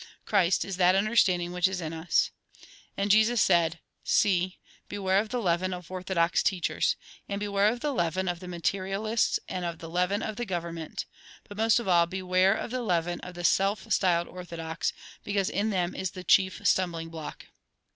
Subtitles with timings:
[0.25, 2.31] Christ is that understanding which is in us."
[2.97, 3.79] And Jesus said:"
[4.17, 4.57] See,
[4.89, 6.95] beware of the leaven of orthodox teachers.
[7.29, 10.73] And beware of the leaven of the materialists and of the leaven of the govern
[10.73, 11.05] ment.
[11.47, 14.91] But most of all, beware of the leaven of the self styled' orthodox,'
[15.23, 17.45] because in them is the chief stumbling block."